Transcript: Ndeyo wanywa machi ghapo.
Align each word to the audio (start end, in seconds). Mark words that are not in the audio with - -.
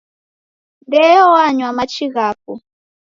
Ndeyo 0.87 1.23
wanywa 1.33 1.69
machi 1.77 2.05
ghapo. 2.13 2.53